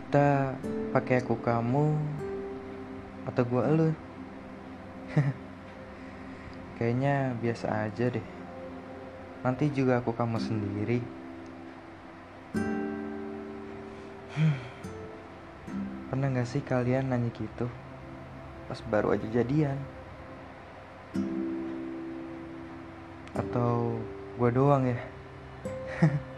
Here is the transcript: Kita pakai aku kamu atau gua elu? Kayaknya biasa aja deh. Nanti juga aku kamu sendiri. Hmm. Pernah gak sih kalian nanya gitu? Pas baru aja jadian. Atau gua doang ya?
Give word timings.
Kita 0.00 0.56
pakai 0.96 1.20
aku 1.20 1.36
kamu 1.44 1.92
atau 3.28 3.42
gua 3.44 3.68
elu? 3.68 3.92
Kayaknya 6.80 7.36
biasa 7.36 7.84
aja 7.84 8.08
deh. 8.08 8.24
Nanti 9.44 9.68
juga 9.68 10.00
aku 10.00 10.16
kamu 10.16 10.40
sendiri. 10.40 11.04
Hmm. 14.32 14.56
Pernah 16.08 16.32
gak 16.32 16.48
sih 16.48 16.64
kalian 16.64 17.12
nanya 17.12 17.28
gitu? 17.36 17.68
Pas 18.72 18.80
baru 18.88 19.12
aja 19.12 19.28
jadian. 19.28 19.76
Atau 23.36 24.00
gua 24.40 24.48
doang 24.48 24.88
ya? 24.88 24.96